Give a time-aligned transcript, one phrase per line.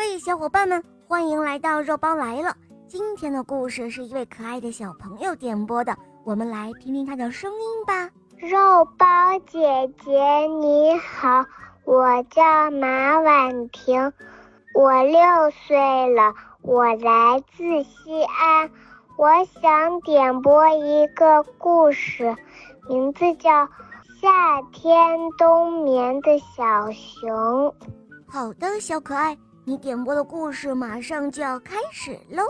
[0.00, 2.54] 嘿，小伙伴们，欢迎来到肉包来了。
[2.86, 5.92] 今天的故事是一位可爱的小朋友点播的，
[6.24, 8.08] 我们来听听他的声音吧。
[8.36, 9.06] 肉包
[9.44, 10.12] 姐姐
[10.60, 11.44] 你好，
[11.84, 14.12] 我叫马婉婷，
[14.72, 15.20] 我六
[15.66, 15.76] 岁
[16.14, 18.70] 了，我来自西安，
[19.16, 22.36] 我想点播一个故事，
[22.88, 23.50] 名字叫
[24.22, 27.28] 《夏天冬眠的小熊》。
[28.28, 29.36] 好的，小可爱，
[29.68, 32.42] 你点播的故事马上就要开始喽。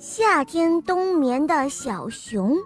[0.00, 2.56] 夏天冬眠的小熊。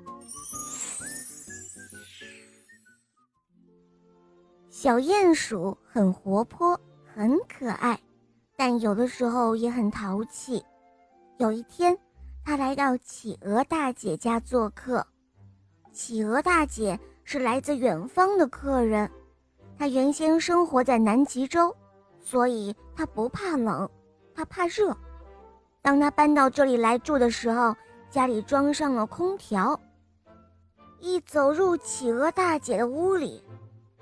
[4.70, 6.80] 小鼹鼠很活泼，
[7.15, 8.01] 很可爱，
[8.56, 10.64] 但有的时候也很淘气。
[11.37, 11.95] 有一天，
[12.42, 15.06] 它来到企鹅大姐家做客。
[15.92, 19.11] 企鹅大姐是来自远方的客人，
[19.77, 21.77] 她原先生活在南极洲。
[22.23, 23.91] 所以他不怕冷，
[24.35, 24.97] 他怕热。
[25.83, 27.75] 当他搬到这里来住的时候，
[28.09, 29.79] 家里装上了空调。
[31.01, 33.42] 一走入企鹅大姐的屋里，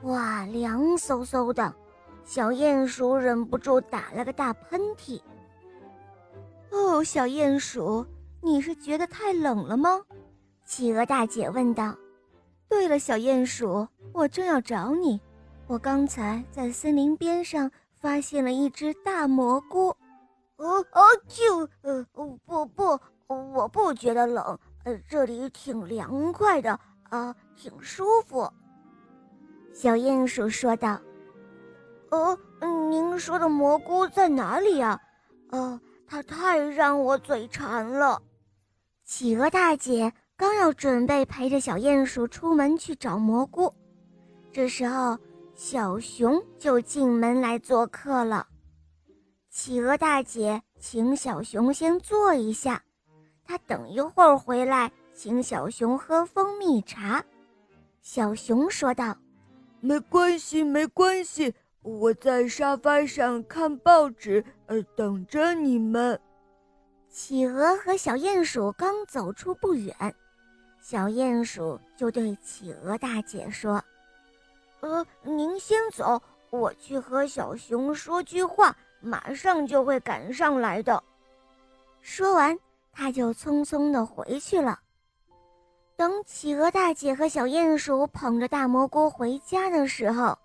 [0.03, 1.75] 哇，凉飕飕的，
[2.23, 5.19] 小鼹鼠忍不住打了个大喷嚏。
[6.71, 8.07] 哦，小鼹鼠，
[8.43, 10.03] 你是觉得太冷了吗？
[10.67, 11.97] 企鹅大姐问道。
[12.69, 15.19] 对了，小鼹鼠，我正要找你，
[15.67, 17.71] 我刚才在森林边上。
[18.01, 19.89] 发现了一只大蘑菇，
[20.57, 22.99] 哦哦就呃不不，
[23.29, 28.51] 我不觉得冷，呃这里挺凉快的啊，挺舒服。
[29.75, 30.99] 小鼹鼠说道
[32.11, 32.39] ：“哦，
[32.89, 34.99] 您说的蘑菇在哪里呀？
[35.51, 38.21] 哦，它太让我嘴馋了。”
[39.05, 43.71] 企鹅大姐刚要准备陪着小鼹鼠出门去找蘑菇，
[44.51, 45.19] 这时候。
[45.63, 48.47] 小熊就进门来做客了，
[49.51, 52.83] 企鹅大姐请小熊先坐一下，
[53.45, 57.23] 她等一会儿回来，请小熊喝蜂蜜茶。
[58.01, 59.15] 小熊说道
[59.81, 66.19] ：“没关系，没关系，我在沙发上看报纸，呃，等着你们。”
[67.11, 69.95] 企鹅和小鼹鼠刚走出不远，
[70.81, 73.85] 小鼹鼠就对企鹅大姐说。
[74.81, 76.21] 呃，您先走，
[76.51, 81.03] 我去和小熊说句话，马上就会赶上来的。
[82.01, 82.59] 说完，
[82.93, 84.81] 他就匆匆地回去了。
[85.97, 90.39] 等企鹅大姐和小鼹鼠捧着大蘑菇回家的时候，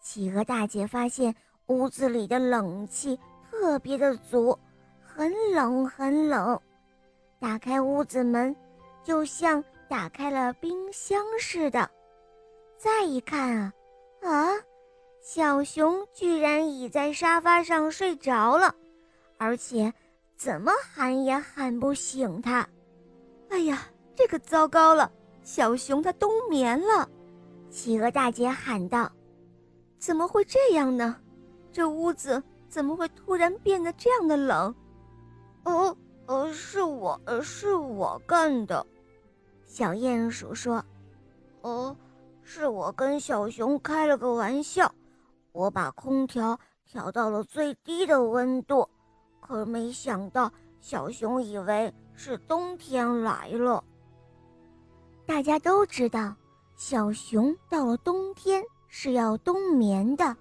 [0.00, 1.34] 企鹅大姐发现
[1.66, 3.20] 屋子里的冷气
[3.50, 4.58] 特别的足，
[5.02, 6.58] 很冷很冷。
[7.38, 8.56] 打开屋子门，
[9.02, 11.90] 就像打开了冰箱似的。
[12.84, 13.72] 再一看啊，
[14.20, 14.52] 啊，
[15.22, 18.74] 小熊居然倚在沙发上睡着了，
[19.38, 19.90] 而且
[20.36, 22.68] 怎么喊也喊不醒它。
[23.48, 25.10] 哎呀，这可糟糕了！
[25.42, 27.08] 小熊它冬眠了。
[27.70, 29.10] 企鹅大姐喊道
[29.98, 31.16] ：“怎么会这样呢？
[31.72, 34.74] 这屋子怎么会突然变得这样的冷？”
[35.64, 35.96] 哦，
[36.26, 38.86] 呃，是我，是我干的。
[39.64, 40.84] 小鼹鼠说
[41.62, 41.96] ：“哦。”
[42.44, 44.94] 是我跟小熊开了个玩笑，
[45.52, 48.88] 我把空调调到了最低的温度，
[49.40, 53.82] 可没想到小熊以为是冬天来了。
[55.26, 56.36] 大家都知道，
[56.76, 60.36] 小熊到了冬天是要冬眠的，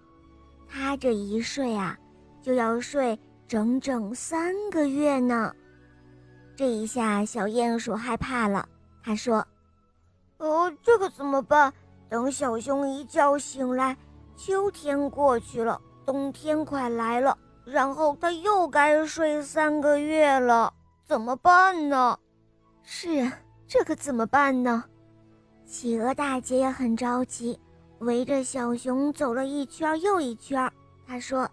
[0.68, 1.98] 它这一睡啊，
[2.42, 5.54] 就要睡整整三个月呢。
[6.56, 8.68] 这一下，小鼹鼠害怕了，
[9.02, 9.48] 他说
[10.38, 11.74] ：“哦，这可怎么办？”
[12.14, 13.98] 等小熊一觉醒来，
[14.38, 17.36] 秋天过去了，冬天快来了，
[17.66, 20.72] 然后它又该睡三个月了，
[21.04, 22.16] 怎么办呢？
[22.84, 23.34] 是啊，
[23.68, 24.84] 这可怎么办呢？
[25.66, 27.60] 企鹅大姐也很着急，
[27.98, 30.72] 围着小熊走了一圈又一圈。
[31.08, 31.50] 她说：“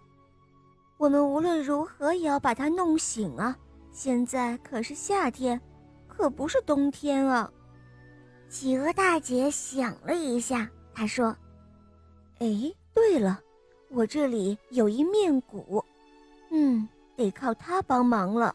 [0.99, 3.57] 我们无论如何也要把它弄醒啊！
[3.91, 5.59] 现在可是夏天，
[6.07, 7.51] 可不是冬天啊！”
[8.51, 11.33] 企鹅大姐想了一下，她说
[12.39, 12.47] ：“哎，
[12.93, 13.39] 对了，
[13.89, 15.83] 我这里有一面鼓，
[16.51, 18.53] 嗯，得靠它帮忙了。”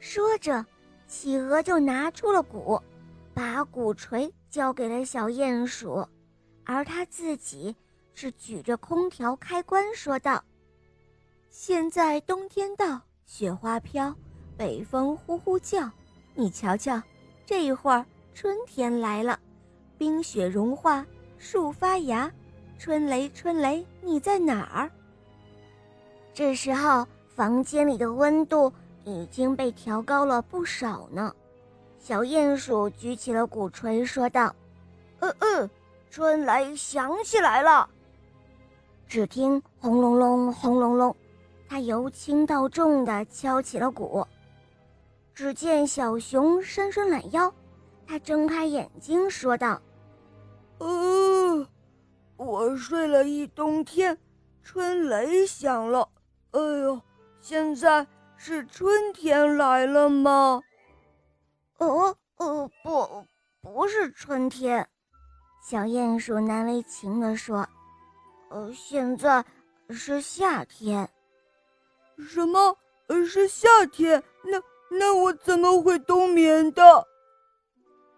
[0.00, 0.64] 说着，
[1.08, 2.78] 企鹅就拿出了鼓，
[3.32, 6.06] 把鼓槌交给了小鼹鼠，
[6.66, 7.74] 而他自己
[8.12, 10.44] 是举着空调开关，说道
[11.48, 14.14] ：“现在冬天到，雪花飘，
[14.58, 15.90] 北风呼呼叫，
[16.34, 17.02] 你瞧瞧，
[17.46, 18.04] 这一会儿。”
[18.34, 19.38] 春天来了，
[19.98, 21.04] 冰雪融化，
[21.38, 22.30] 树发芽，
[22.78, 24.90] 春雷春雷，你在哪儿？
[26.32, 28.72] 这时候，房间里的温度
[29.04, 31.34] 已经被调高了不少呢。
[31.98, 34.54] 小鼹鼠举起了鼓槌，说道
[35.20, 35.70] ：“嗯嗯，
[36.10, 37.88] 春雷响起来了。”
[39.06, 41.14] 只听轰隆隆，轰隆隆，
[41.68, 44.26] 它由轻到重地敲起了鼓。
[45.34, 47.52] 只见小熊伸伸懒腰，
[48.10, 49.80] 他睁开眼睛说道
[50.78, 51.64] ：“呃，
[52.36, 54.18] 我睡了一冬天，
[54.64, 56.10] 春雷响了。
[56.50, 57.00] 哎呦，
[57.40, 58.04] 现在
[58.36, 60.60] 是春天来了吗？”
[61.78, 63.24] 哦呃不，
[63.62, 64.84] 不是春天，
[65.62, 67.64] 小鼹鼠难为情地说
[68.50, 69.44] ：“呃，现在
[69.88, 71.08] 是夏天。”
[72.18, 72.76] 什么？
[73.06, 74.20] 呃，是夏天？
[74.42, 74.60] 那
[74.98, 77.06] 那我怎么会冬眠的？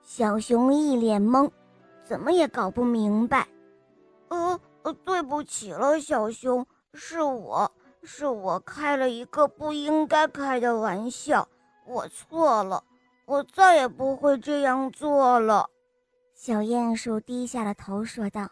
[0.02, 1.50] 小熊一脸懵，
[2.04, 3.48] 怎么也搞不明白。
[4.28, 4.60] 呃，
[5.04, 7.70] 对不起了，小熊，是我
[8.02, 11.48] 是我开了一个不应该开的玩笑，
[11.86, 12.82] 我错了。
[13.24, 15.70] 我再也不会这样做了，
[16.34, 18.50] 小鼹鼠低下了头说道。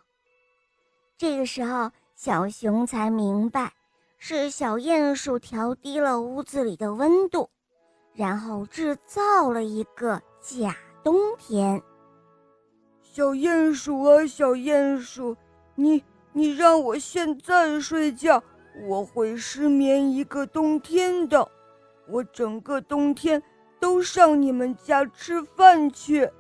[1.19, 3.73] 这个时候，小熊才明白，
[4.17, 7.51] 是小鼹鼠调低了屋子里的温度，
[8.15, 11.83] 然后制造了一个假冬天。
[13.01, 15.37] 小鼹鼠啊，小鼹鼠，
[15.75, 16.03] 你
[16.33, 18.43] 你让我现在睡觉，
[18.87, 21.51] 我会失眠一个冬天的，
[22.09, 23.43] 我整个冬天。
[23.81, 26.31] 都上你们家吃饭去，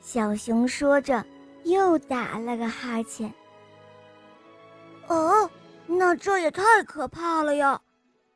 [0.00, 1.26] 小熊说着，
[1.64, 3.34] 又打了个哈欠。
[5.08, 5.50] 哦，
[5.88, 7.80] 那这也太可怕了呀！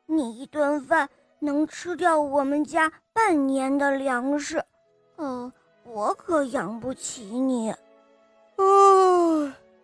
[0.05, 1.09] 你一顿饭
[1.39, 4.61] 能吃掉我们家半年的粮食，
[5.17, 5.51] 呃，
[5.83, 7.69] 我可养不起你。
[7.69, 7.77] 啊，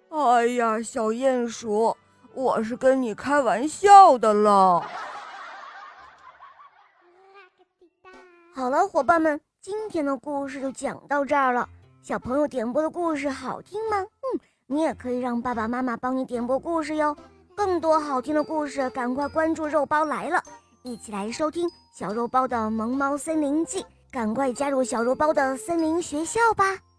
[0.10, 1.95] 哎呀，小鼹鼠，
[2.33, 4.83] 我是跟你开玩笑的了。
[8.54, 11.68] 好了，伙伴们，今天的故事就讲到这儿了。
[12.01, 13.98] 小朋友点播的故事好听吗？
[14.00, 17.16] 嗯，你也可以让爸爸妈妈帮你点播故事哟。
[17.56, 20.44] 更多好听的故事，赶快关注肉包来了，
[20.84, 23.86] 一起来收听小肉包的萌猫森林记。
[24.12, 26.91] 赶快加入小肉包的森林学校吧。